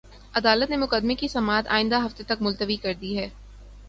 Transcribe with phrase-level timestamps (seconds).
[0.33, 3.27] عدالت نے مقدمے کی سماعت آئندہ ہفتے تک ملتوی کر دی ہے